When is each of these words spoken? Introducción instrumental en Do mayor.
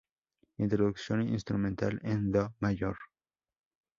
Introducción 0.57 1.21
instrumental 1.29 1.99
en 2.03 2.31
Do 2.31 2.55
mayor. 2.59 2.97